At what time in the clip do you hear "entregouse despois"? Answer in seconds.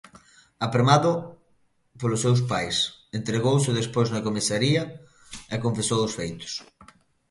3.19-4.09